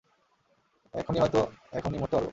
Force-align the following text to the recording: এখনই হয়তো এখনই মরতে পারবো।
এখনই 0.93 1.19
হয়তো 1.19 1.39
এখনই 1.73 1.99
মরতে 1.99 2.15
পারবো। 2.15 2.29